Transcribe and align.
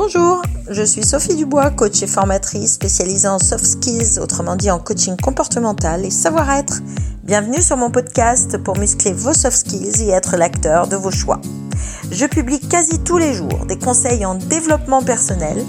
Bonjour, 0.00 0.42
je 0.70 0.84
suis 0.84 1.02
Sophie 1.02 1.34
Dubois, 1.34 1.70
coach 1.70 2.04
et 2.04 2.06
formatrice 2.06 2.74
spécialisée 2.74 3.26
en 3.26 3.40
soft 3.40 3.66
skills, 3.66 4.20
autrement 4.20 4.54
dit 4.54 4.70
en 4.70 4.78
coaching 4.78 5.16
comportemental 5.16 6.04
et 6.04 6.10
savoir-être. 6.10 6.82
Bienvenue 7.24 7.60
sur 7.60 7.76
mon 7.76 7.90
podcast 7.90 8.58
pour 8.58 8.78
muscler 8.78 9.12
vos 9.12 9.32
soft 9.32 9.56
skills 9.56 10.04
et 10.04 10.10
être 10.10 10.36
l'acteur 10.36 10.86
de 10.86 10.94
vos 10.94 11.10
choix. 11.10 11.40
Je 12.12 12.26
publie 12.26 12.60
quasi 12.60 13.02
tous 13.02 13.18
les 13.18 13.34
jours 13.34 13.66
des 13.66 13.76
conseils 13.76 14.24
en 14.24 14.36
développement 14.36 15.02
personnel. 15.02 15.64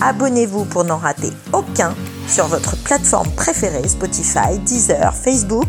Abonnez-vous 0.00 0.64
pour 0.64 0.82
n'en 0.82 0.98
rater 0.98 1.30
aucun 1.52 1.94
sur 2.26 2.48
votre 2.48 2.76
plateforme 2.82 3.30
préférée 3.36 3.86
Spotify, 3.86 4.58
Deezer, 4.66 5.14
Facebook 5.14 5.68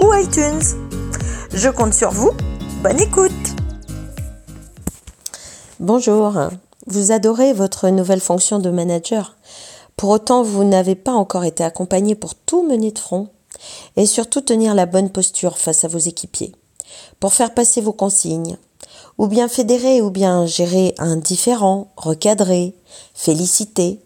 ou 0.00 0.14
iTunes. 0.14 0.62
Je 1.52 1.70
compte 1.70 1.92
sur 1.92 2.12
vous. 2.12 2.30
Bonne 2.84 3.00
écoute 3.00 3.32
Bonjour, 5.80 6.38
vous 6.88 7.12
adorez 7.12 7.52
votre 7.52 7.88
nouvelle 7.90 8.20
fonction 8.20 8.58
de 8.58 8.70
manager. 8.70 9.36
Pour 9.96 10.10
autant, 10.10 10.42
vous 10.42 10.64
n'avez 10.64 10.94
pas 10.94 11.12
encore 11.12 11.44
été 11.44 11.62
accompagné 11.62 12.14
pour 12.14 12.34
tout 12.34 12.62
mener 12.66 12.92
de 12.92 12.98
front 12.98 13.28
et 13.96 14.06
surtout 14.06 14.40
tenir 14.40 14.74
la 14.74 14.86
bonne 14.86 15.10
posture 15.10 15.58
face 15.58 15.84
à 15.84 15.88
vos 15.88 15.98
équipiers, 15.98 16.52
pour 17.20 17.34
faire 17.34 17.52
passer 17.52 17.80
vos 17.80 17.92
consignes, 17.92 18.56
ou 19.18 19.26
bien 19.26 19.48
fédérer 19.48 20.00
ou 20.00 20.10
bien 20.10 20.46
gérer 20.46 20.94
un 20.98 21.16
différent, 21.16 21.88
recadrer, 21.96 22.74
féliciter. 23.14 24.00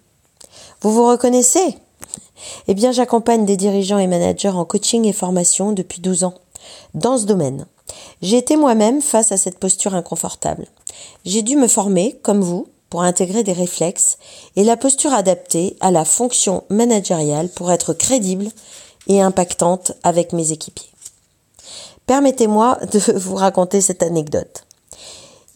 Vous 0.80 0.92
vous 0.92 1.06
reconnaissez? 1.06 1.76
Eh 2.66 2.74
bien, 2.74 2.90
j'accompagne 2.90 3.44
des 3.44 3.56
dirigeants 3.56 3.98
et 3.98 4.08
managers 4.08 4.48
en 4.48 4.64
coaching 4.64 5.04
et 5.04 5.12
formation 5.12 5.70
depuis 5.70 6.00
12 6.00 6.24
ans 6.24 6.34
dans 6.94 7.18
ce 7.18 7.26
domaine. 7.26 7.66
J'ai 8.20 8.38
été 8.38 8.56
moi-même 8.56 9.02
face 9.02 9.32
à 9.32 9.36
cette 9.36 9.58
posture 9.58 9.94
inconfortable. 9.94 10.66
J'ai 11.24 11.42
dû 11.42 11.56
me 11.56 11.68
former, 11.68 12.18
comme 12.22 12.40
vous, 12.40 12.68
pour 12.90 13.02
intégrer 13.02 13.42
des 13.42 13.52
réflexes 13.52 14.18
et 14.54 14.64
la 14.64 14.76
posture 14.76 15.14
adaptée 15.14 15.76
à 15.80 15.90
la 15.90 16.04
fonction 16.04 16.64
managériale 16.68 17.48
pour 17.48 17.72
être 17.72 17.94
crédible 17.94 18.48
et 19.08 19.20
impactante 19.20 19.92
avec 20.02 20.32
mes 20.32 20.52
équipiers. 20.52 20.90
Permettez-moi 22.06 22.78
de 22.92 22.98
vous 23.16 23.34
raconter 23.34 23.80
cette 23.80 24.02
anecdote. 24.02 24.64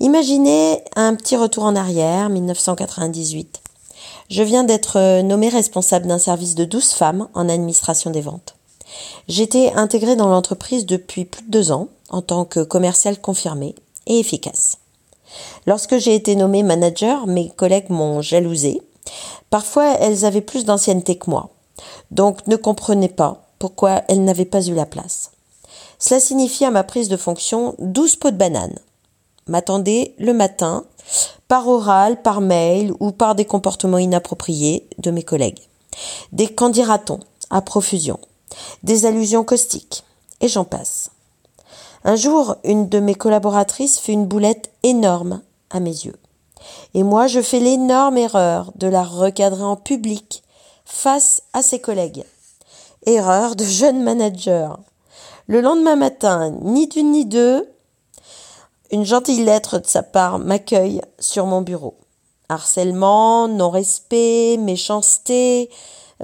Imaginez 0.00 0.82
un 0.94 1.14
petit 1.14 1.36
retour 1.36 1.64
en 1.64 1.76
arrière, 1.76 2.28
1998. 2.28 3.60
Je 4.30 4.42
viens 4.42 4.64
d'être 4.64 5.22
nommée 5.22 5.48
responsable 5.48 6.06
d'un 6.06 6.18
service 6.18 6.54
de 6.54 6.64
12 6.64 6.92
femmes 6.92 7.28
en 7.34 7.48
administration 7.48 8.10
des 8.10 8.20
ventes. 8.20 8.55
J'étais 9.28 9.72
intégrée 9.72 10.16
dans 10.16 10.28
l'entreprise 10.28 10.86
depuis 10.86 11.24
plus 11.24 11.42
de 11.42 11.50
deux 11.50 11.72
ans 11.72 11.88
en 12.10 12.22
tant 12.22 12.44
que 12.44 12.60
commercial 12.60 13.20
confirmé 13.20 13.74
et 14.06 14.18
efficace. 14.18 14.78
Lorsque 15.66 15.98
j'ai 15.98 16.14
été 16.14 16.36
nommée 16.36 16.62
manager, 16.62 17.26
mes 17.26 17.50
collègues 17.50 17.90
m'ont 17.90 18.22
jalousée. 18.22 18.80
Parfois, 19.50 19.96
elles 20.00 20.24
avaient 20.24 20.40
plus 20.40 20.64
d'ancienneté 20.64 21.16
que 21.16 21.30
moi, 21.30 21.50
donc 22.10 22.46
ne 22.46 22.56
comprenaient 22.56 23.08
pas 23.08 23.42
pourquoi 23.58 24.02
elles 24.08 24.24
n'avaient 24.24 24.44
pas 24.44 24.66
eu 24.66 24.74
la 24.74 24.86
place. 24.86 25.32
Cela 25.98 26.20
signifie 26.20 26.64
à 26.64 26.70
ma 26.70 26.84
prise 26.84 27.08
de 27.08 27.16
fonction 27.16 27.74
12 27.78 28.16
pots 28.16 28.30
de 28.30 28.36
banane. 28.36 28.78
M'attendez 29.46 30.14
le 30.18 30.32
matin, 30.32 30.84
par 31.48 31.68
oral, 31.68 32.20
par 32.22 32.40
mail 32.40 32.92
ou 33.00 33.12
par 33.12 33.34
des 33.34 33.44
comportements 33.44 33.98
inappropriés 33.98 34.88
de 34.98 35.10
mes 35.10 35.22
collègues. 35.22 35.60
Des 36.32 36.48
candidatons 36.48 37.20
à 37.50 37.62
profusion, 37.62 38.18
des 38.82 39.06
allusions 39.06 39.44
caustiques, 39.44 40.04
et 40.40 40.48
j'en 40.48 40.64
passe. 40.64 41.10
Un 42.04 42.16
jour, 42.16 42.56
une 42.64 42.88
de 42.88 43.00
mes 43.00 43.14
collaboratrices 43.14 43.98
fait 43.98 44.12
une 44.12 44.26
boulette 44.26 44.70
énorme 44.82 45.42
à 45.70 45.80
mes 45.80 45.90
yeux. 45.90 46.16
Et 46.94 47.02
moi, 47.02 47.26
je 47.26 47.40
fais 47.40 47.58
l'énorme 47.58 48.16
erreur 48.16 48.72
de 48.76 48.86
la 48.86 49.02
recadrer 49.02 49.64
en 49.64 49.76
public 49.76 50.42
face 50.84 51.42
à 51.52 51.62
ses 51.62 51.80
collègues. 51.80 52.24
Erreur 53.04 53.56
de 53.56 53.64
jeune 53.64 54.02
manager. 54.02 54.78
Le 55.46 55.60
lendemain 55.60 55.96
matin, 55.96 56.52
ni 56.62 56.86
d'une 56.86 57.12
ni 57.12 57.24
deux, 57.24 57.68
une 58.90 59.04
gentille 59.04 59.44
lettre 59.44 59.78
de 59.78 59.86
sa 59.86 60.02
part 60.02 60.38
m'accueille 60.38 61.00
sur 61.18 61.46
mon 61.46 61.60
bureau. 61.60 61.96
Harcèlement, 62.48 63.48
non-respect, 63.48 64.56
méchanceté, 64.58 65.70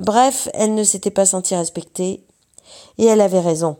bref, 0.01 0.49
elle 0.55 0.75
ne 0.75 0.85
s'était 0.85 1.11
pas 1.11 1.27
sentie 1.27 1.55
respectée, 1.55 2.25
et 2.99 3.07
elle 3.07 3.21
avait 3.21 3.41
raison. 3.41 3.77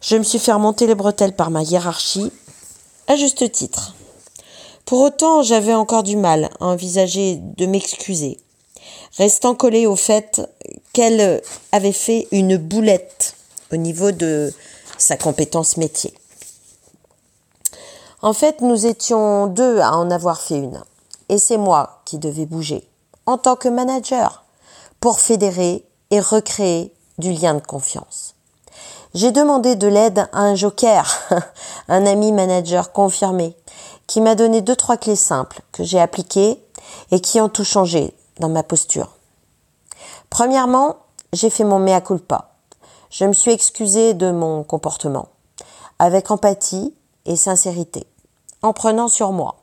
Je 0.00 0.16
me 0.16 0.22
suis 0.22 0.38
fait 0.38 0.52
remonter 0.52 0.86
les 0.86 0.94
bretelles 0.94 1.36
par 1.36 1.50
ma 1.50 1.62
hiérarchie, 1.62 2.32
à 3.06 3.16
juste 3.16 3.50
titre. 3.52 3.94
Pour 4.86 5.02
autant, 5.02 5.42
j'avais 5.42 5.74
encore 5.74 6.02
du 6.02 6.16
mal 6.16 6.50
à 6.60 6.66
envisager 6.66 7.36
de 7.40 7.66
m'excuser, 7.66 8.38
restant 9.18 9.54
collé 9.54 9.86
au 9.86 9.96
fait 9.96 10.40
qu'elle 10.92 11.42
avait 11.72 11.92
fait 11.92 12.26
une 12.32 12.56
boulette 12.56 13.36
au 13.72 13.76
niveau 13.76 14.10
de 14.12 14.52
sa 14.98 15.16
compétence 15.16 15.76
métier. 15.76 16.14
En 18.22 18.32
fait, 18.32 18.60
nous 18.60 18.86
étions 18.86 19.46
deux 19.46 19.78
à 19.80 19.96
en 19.96 20.10
avoir 20.10 20.40
fait 20.40 20.58
une, 20.58 20.82
et 21.28 21.38
c'est 21.38 21.56
moi 21.56 22.02
qui 22.04 22.18
devais 22.18 22.46
bouger, 22.46 22.88
en 23.26 23.38
tant 23.38 23.56
que 23.56 23.68
manager, 23.68 24.44
pour 25.00 25.18
fédérer 25.18 25.84
et 26.10 26.20
recréer 26.20 26.92
du 27.18 27.32
lien 27.32 27.54
de 27.54 27.60
confiance. 27.60 28.34
J'ai 29.14 29.32
demandé 29.32 29.74
de 29.74 29.88
l'aide 29.88 30.28
à 30.32 30.40
un 30.40 30.54
joker, 30.54 31.18
un 31.88 32.06
ami 32.06 32.32
manager 32.32 32.92
confirmé, 32.92 33.56
qui 34.06 34.20
m'a 34.20 34.34
donné 34.34 34.60
deux 34.60 34.76
trois 34.76 34.96
clés 34.96 35.16
simples 35.16 35.62
que 35.72 35.84
j'ai 35.84 36.00
appliquées 36.00 36.62
et 37.10 37.20
qui 37.20 37.40
ont 37.40 37.48
tout 37.48 37.64
changé 37.64 38.14
dans 38.38 38.48
ma 38.48 38.62
posture. 38.62 39.16
Premièrement, 40.28 40.96
j'ai 41.32 41.50
fait 41.50 41.64
mon 41.64 41.78
mea 41.78 42.00
culpa. 42.00 42.50
Je 43.10 43.24
me 43.24 43.32
suis 43.32 43.50
excusée 43.50 44.14
de 44.14 44.30
mon 44.30 44.62
comportement, 44.62 45.28
avec 45.98 46.30
empathie 46.30 46.94
et 47.24 47.36
sincérité, 47.36 48.06
en 48.62 48.72
prenant 48.72 49.08
sur 49.08 49.32
moi. 49.32 49.59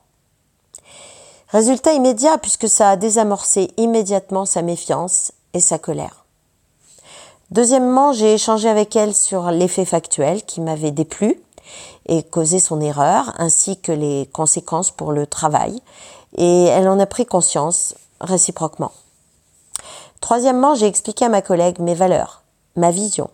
Résultat 1.50 1.94
immédiat 1.94 2.38
puisque 2.38 2.68
ça 2.68 2.92
a 2.92 2.96
désamorcé 2.98 3.72
immédiatement 3.78 4.46
sa 4.46 4.62
méfiance 4.62 5.32
et 5.54 5.62
sa 5.62 5.80
colère. 5.80 6.26
Deuxièmement, 7.52 8.12
j'ai 8.12 8.34
échangé 8.34 8.68
avec 8.68 8.96
elle 8.98 9.16
sur 9.16 9.52
l'effet 9.52 9.86
factuel 9.86 10.44
qui 10.44 10.60
m'avait 10.60 10.92
déplu 10.92 11.42
et 12.08 12.24
causé 12.24 12.60
son 12.60 12.82
erreur, 12.82 13.34
ainsi 13.38 13.80
que 13.80 13.94
les 13.94 14.30
conséquences 14.34 14.92
pour 14.92 15.14
le 15.14 15.26
travail, 15.28 15.82
et 16.36 16.66
elle 16.66 16.90
en 16.90 17.00
a 17.00 17.06
pris 17.06 17.26
conscience 17.26 17.96
réciproquement. 18.20 18.92
Troisièmement, 20.20 20.76
j'ai 20.76 20.88
expliqué 20.88 21.26
à 21.26 21.30
ma 21.30 21.42
collègue 21.42 21.80
mes 21.80 21.96
valeurs, 21.96 22.44
ma 22.76 22.92
vision, 22.92 23.30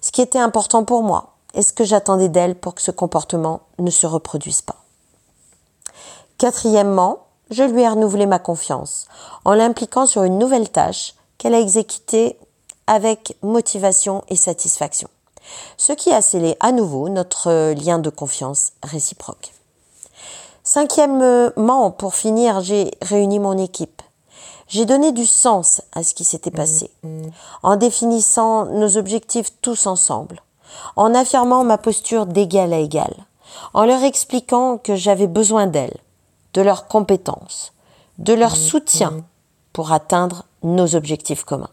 ce 0.00 0.10
qui 0.10 0.22
était 0.22 0.38
important 0.38 0.84
pour 0.84 1.02
moi 1.02 1.34
et 1.54 1.62
ce 1.62 1.72
que 1.72 1.84
j'attendais 1.84 2.28
d'elle 2.28 2.56
pour 2.56 2.74
que 2.74 2.82
ce 2.82 2.90
comportement 2.90 3.60
ne 3.78 3.90
se 3.90 4.06
reproduise 4.06 4.62
pas. 4.62 4.76
Quatrièmement, 6.38 7.23
je 7.50 7.62
lui 7.62 7.82
ai 7.82 7.88
renouvelé 7.88 8.26
ma 8.26 8.38
confiance 8.38 9.06
en 9.44 9.54
l'impliquant 9.54 10.06
sur 10.06 10.22
une 10.22 10.38
nouvelle 10.38 10.70
tâche 10.70 11.14
qu'elle 11.38 11.54
a 11.54 11.60
exécutée 11.60 12.38
avec 12.86 13.36
motivation 13.42 14.24
et 14.28 14.36
satisfaction, 14.36 15.08
ce 15.76 15.92
qui 15.92 16.12
a 16.12 16.22
scellé 16.22 16.56
à 16.60 16.72
nouveau 16.72 17.08
notre 17.08 17.72
lien 17.72 17.98
de 17.98 18.10
confiance 18.10 18.72
réciproque. 18.82 19.52
Cinquièmement, 20.62 21.90
pour 21.90 22.14
finir, 22.14 22.62
j'ai 22.62 22.90
réuni 23.02 23.38
mon 23.38 23.58
équipe. 23.58 24.00
J'ai 24.66 24.86
donné 24.86 25.12
du 25.12 25.26
sens 25.26 25.82
à 25.92 26.02
ce 26.02 26.14
qui 26.14 26.24
s'était 26.24 26.50
passé, 26.50 26.90
en 27.62 27.76
définissant 27.76 28.64
nos 28.64 28.96
objectifs 28.96 29.50
tous 29.60 29.86
ensemble, 29.86 30.40
en 30.96 31.14
affirmant 31.14 31.64
ma 31.64 31.76
posture 31.76 32.24
d'égal 32.24 32.72
à 32.72 32.78
égal, 32.78 33.14
en 33.74 33.84
leur 33.84 34.02
expliquant 34.02 34.78
que 34.78 34.96
j'avais 34.96 35.26
besoin 35.26 35.66
d'elles, 35.66 35.98
de 36.54 36.62
leurs 36.62 36.88
compétences, 36.88 37.72
de 38.18 38.32
leur 38.32 38.56
soutien 38.56 39.24
pour 39.72 39.92
atteindre 39.92 40.44
nos 40.62 40.94
objectifs 40.94 41.44
communs. 41.44 41.70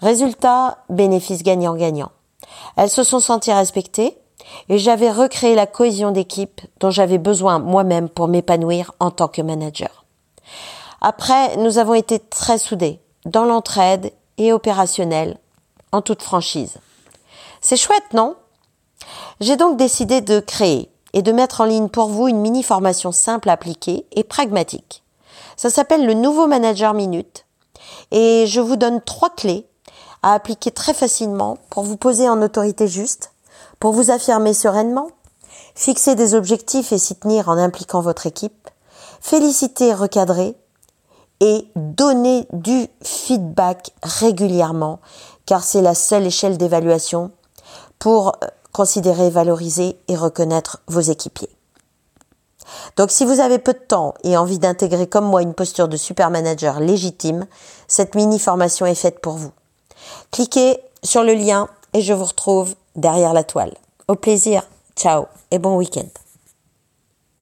Résultat, 0.00 0.78
bénéfice 0.88 1.42
gagnant-gagnant. 1.42 2.12
Elles 2.76 2.88
se 2.88 3.02
sont 3.02 3.20
senties 3.20 3.52
respectées 3.52 4.16
et 4.68 4.78
j'avais 4.78 5.10
recréé 5.10 5.54
la 5.54 5.66
cohésion 5.66 6.12
d'équipe 6.12 6.60
dont 6.78 6.90
j'avais 6.90 7.18
besoin 7.18 7.58
moi-même 7.58 8.08
pour 8.08 8.28
m'épanouir 8.28 8.92
en 9.00 9.10
tant 9.10 9.28
que 9.28 9.42
manager. 9.42 10.04
Après, 11.00 11.56
nous 11.56 11.78
avons 11.78 11.94
été 11.94 12.18
très 12.18 12.58
soudés, 12.58 13.00
dans 13.24 13.44
l'entraide 13.44 14.12
et 14.36 14.52
opérationnel, 14.52 15.38
en 15.92 16.00
toute 16.00 16.22
franchise. 16.22 16.78
C'est 17.60 17.76
chouette, 17.76 18.12
non? 18.14 18.36
J'ai 19.40 19.56
donc 19.56 19.76
décidé 19.76 20.20
de 20.20 20.40
créer 20.40 20.90
et 21.12 21.22
de 21.22 21.32
mettre 21.32 21.60
en 21.60 21.64
ligne 21.64 21.88
pour 21.88 22.08
vous 22.08 22.28
une 22.28 22.40
mini 22.40 22.62
formation 22.62 23.12
simple 23.12 23.48
à 23.48 23.52
appliquer 23.52 24.06
et 24.12 24.24
pragmatique. 24.24 25.02
Ça 25.56 25.70
s'appelle 25.70 26.06
le 26.06 26.14
nouveau 26.14 26.46
manager 26.46 26.94
minute 26.94 27.46
et 28.10 28.46
je 28.46 28.60
vous 28.60 28.76
donne 28.76 29.00
trois 29.00 29.30
clés 29.30 29.66
à 30.22 30.34
appliquer 30.34 30.70
très 30.70 30.94
facilement 30.94 31.58
pour 31.70 31.84
vous 31.84 31.96
poser 31.96 32.28
en 32.28 32.42
autorité 32.42 32.88
juste, 32.88 33.32
pour 33.80 33.92
vous 33.92 34.10
affirmer 34.10 34.52
sereinement, 34.52 35.10
fixer 35.74 36.14
des 36.14 36.34
objectifs 36.34 36.92
et 36.92 36.98
s'y 36.98 37.16
tenir 37.16 37.48
en 37.48 37.56
impliquant 37.56 38.00
votre 38.00 38.26
équipe, 38.26 38.68
Féliciter, 39.20 39.94
recadrer 39.94 40.56
et 41.40 41.68
donner 41.76 42.46
du 42.52 42.86
feedback 43.02 43.90
régulièrement, 44.02 45.00
car 45.46 45.62
c'est 45.62 45.82
la 45.82 45.94
seule 45.94 46.26
échelle 46.26 46.58
d'évaluation 46.58 47.30
pour 47.98 48.28
euh, 48.42 48.46
considérer, 48.72 49.30
valoriser 49.30 49.96
et 50.08 50.16
reconnaître 50.16 50.80
vos 50.86 51.00
équipiers. 51.00 51.50
Donc 52.96 53.10
si 53.10 53.24
vous 53.24 53.40
avez 53.40 53.58
peu 53.58 53.72
de 53.72 53.78
temps 53.78 54.14
et 54.24 54.36
envie 54.36 54.58
d'intégrer 54.58 55.06
comme 55.06 55.24
moi 55.24 55.42
une 55.42 55.54
posture 55.54 55.88
de 55.88 55.96
super 55.96 56.30
manager 56.30 56.80
légitime, 56.80 57.46
cette 57.86 58.14
mini 58.14 58.38
formation 58.38 58.86
est 58.86 58.94
faite 58.94 59.20
pour 59.20 59.34
vous. 59.34 59.52
Cliquez 60.30 60.78
sur 61.02 61.22
le 61.22 61.34
lien 61.34 61.68
et 61.94 62.02
je 62.02 62.12
vous 62.12 62.24
retrouve 62.24 62.74
derrière 62.96 63.32
la 63.32 63.44
toile. 63.44 63.74
Au 64.08 64.14
plaisir, 64.14 64.62
ciao 64.96 65.26
et 65.50 65.58
bon 65.58 65.76
week-end. 65.76 66.27